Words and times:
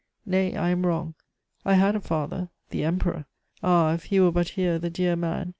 Nay, 0.25 0.55
I 0.57 0.69
am 0.69 0.83
wrong! 0.83 1.13
I 1.63 1.75
had 1.75 1.95
a 1.95 1.99
father 2.01 2.49
the 2.71 2.83
Emperor! 2.83 3.27
Ah! 3.61 3.93
if 3.93 4.05
he 4.05 4.19
were 4.19 4.31
but 4.31 4.49
here, 4.57 4.79
the 4.79 4.89
dear 4.89 5.15
man! 5.15 5.49